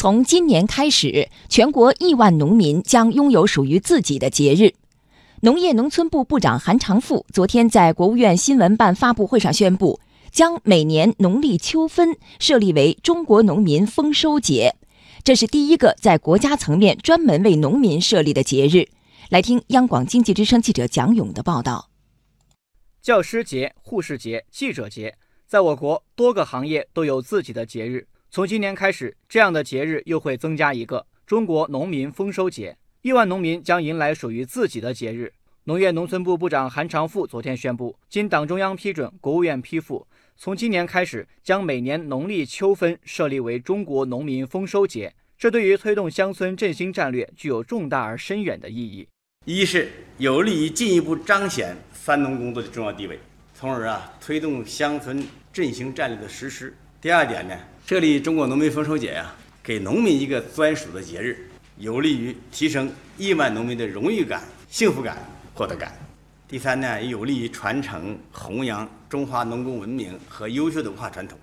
[0.00, 4.72] 从今年开始，全国亿万农民将拥有属于自己的节日。
[5.42, 10.00] 农业农村部部长韩长赋昨天在国务院新闻办发布会上宣布，
[10.30, 14.74] 将每年农历秋分设立为中国农民丰收节，
[15.22, 18.88] 这是第一个在国家层面专门为农民设立的节日。
[19.28, 21.90] 来听央广经济之声记者蒋勇的报道。
[23.02, 25.14] 教师节、护士节、记者节，
[25.46, 28.06] 在我国多个行业都有自己的节日。
[28.32, 32.76] 从今年开始，这样的节日又会增加一个——中国农民丰收节。
[33.02, 35.32] 亿万农民将迎来属于自己的节日。
[35.64, 40.06] 农业农村部部长韩长赋昨天宣布，经党中央批准、国务院批复，
[40.36, 45.12] 从今年开始，将每年农历秋分设立为中国农民丰收节。
[45.36, 49.08] 这对于推动乡村振兴战略具有重大而深远的意义。
[49.44, 53.18] 一是有利于进一步彰显三农工作的重要地位，
[53.54, 56.72] 从而啊推动乡村振兴战略的实施。
[57.02, 57.58] 第二点呢？
[57.86, 65.16] 设立中国农民丰收节呀，给农民一个专属的节日，有利于提升亿万农民的荣誉感、幸福感、
[65.54, 65.94] 获得感。
[66.46, 71.38] 第三呢，也有利于传承、弘扬中华农耕文明和优秀的文化传统。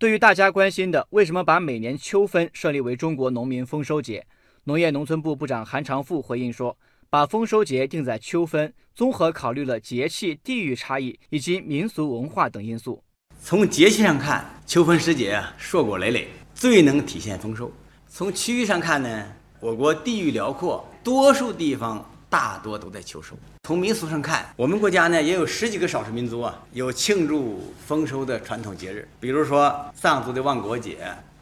[0.00, 4.26] 对于大家关心的为什么把每年秋分设立为中国农民丰收节，
[4.64, 6.76] 农业农村部部长韩长赋回应说，
[7.08, 13.04] 把丰收节定在秋分，综合考虑了节气、地域差异以及民俗文化等因素。
[13.40, 17.72] 从节气上看，秋分时节，硕果累累，最能体现丰收。
[18.06, 19.24] 从区域上看呢，
[19.60, 23.34] 我国地域辽阔，多数地方大多都在秋收。
[23.62, 30.98] 从民俗上看，我们国家呢也有十几个少数民族啊，有庆祝丰收的传统节日，比如说藏族的万国节、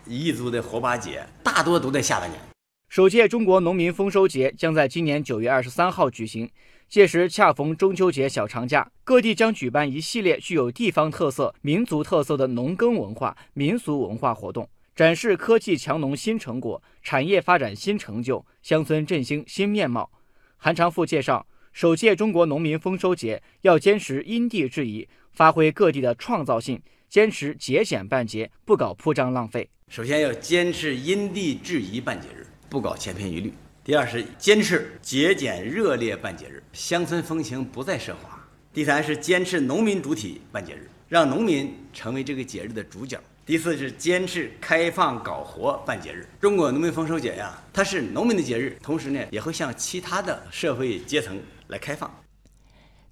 [0.07, 2.41] 彝族的火把节，大多都在下半年。
[2.89, 6.49] 首届中国农民丰收节将在今年九月二十三号举行。
[6.89, 20.09] 届时恰逢中秋节小长假，各地将举办一系列具有地方特色、民族特色的农耕文化、民俗文化活动，展示科技强农新成果、产业发展新成就、乡村振兴新面貌。
[20.57, 29.69] 韩长赋介绍，首届中国农民丰收节要坚持因地制宜，发挥各地的创造性，坚持节俭办节，不搞铺张浪费。
[29.89, 32.29] 首先要坚持因地制宜办节，
[32.69, 33.53] 不搞千篇一律。
[33.85, 38.45] 第二是坚持节俭热烈办节日，乡村风情不再奢华。
[38.73, 43.19] 第三是坚持农民主体办节日，让农民成为这个节日的主角。
[43.45, 46.27] 第四是坚持开放搞活办节日。
[46.41, 52.13] 中国农民丰收节呀，它是农民的节日，同时呢也会向其他的社会阶层来开放。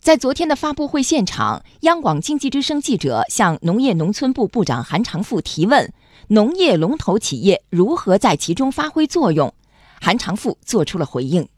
[0.05, 5.91] 在昨天的发布会现场，央广经济之声记者向农业农村部部长韩长赋提问：
[6.29, 9.55] 农业龙头企业如何在其中发挥作用？
[10.03, 11.49] 韩长赋做出了回应，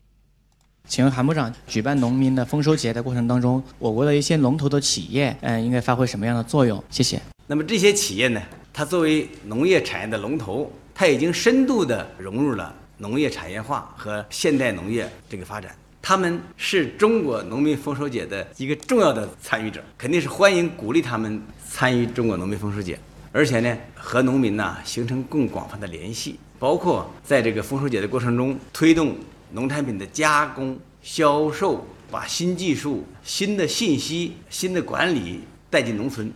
[0.86, 6.80] 请问韩部长，举办农民的丰收节的过程当中，我国的一些龙头的企业，嗯，应该发挥什么样的作用？
[6.88, 7.20] 谢谢。
[7.48, 8.40] 那么这些企业呢，
[8.72, 15.74] 它作为农业产业的龙头，它已经深度的融入了农业产业化和现代农业这个发展，
[16.08, 22.96] 他们是中国农民丰收节的一个重要的参与者，肯定是欢迎鼓励他们参与中国农民丰收节，
[23.32, 26.38] 而且呢，和农民呢形成更广泛的联系。
[26.60, 29.16] 包括在这个丰收节的过程中，推动
[29.50, 36.32] 农产品的加工、销售，把新技术、新的信息、新的管理带进农村。